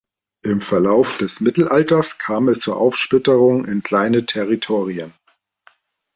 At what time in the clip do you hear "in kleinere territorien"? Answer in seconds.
3.65-5.13